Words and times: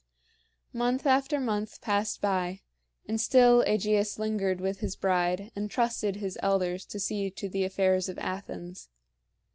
Month 0.73 1.05
after 1.05 1.39
month 1.39 1.79
passed 1.79 2.21
by, 2.21 2.61
and 3.07 3.21
still 3.21 3.63
AEgeus 3.67 4.17
lingered 4.17 4.59
with 4.59 4.79
his 4.79 4.95
bride 4.95 5.51
and 5.55 5.69
trusted 5.69 6.15
his 6.15 6.39
elders 6.41 6.87
to 6.87 6.99
see 6.99 7.29
to 7.29 7.47
the 7.47 7.63
affairs 7.63 8.09
of 8.09 8.17
Athens. 8.17 8.89